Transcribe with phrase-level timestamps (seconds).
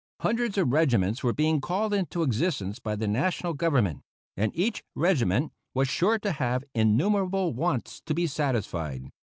[0.21, 4.01] Hundreds of regiments were being called into existence by the National Government,
[4.35, 9.11] and each regiment was sure to have innumerable wants to be satisfied.